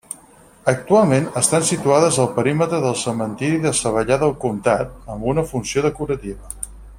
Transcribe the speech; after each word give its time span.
Actualment 0.71 1.27
estan 1.41 1.67
situades 1.71 2.17
al 2.23 2.29
perímetre 2.39 2.79
del 2.85 2.97
cementiri 3.03 3.61
de 3.67 3.75
Savallà 3.81 4.19
del 4.25 4.35
Comtat, 4.47 4.97
amb 5.17 5.29
una 5.35 5.45
funció 5.53 5.85
decorativa. 5.89 6.53